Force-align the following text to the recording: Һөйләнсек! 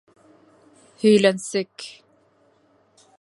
Һөйләнсек! 1.03 1.87